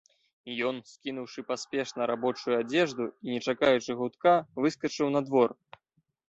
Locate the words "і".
3.27-3.37